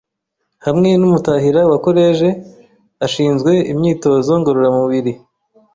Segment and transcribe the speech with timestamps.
[0.65, 2.29] Hamwe n’umutahira wa koleje
[3.05, 5.11] ashinzwe imyitozo ngororamubiri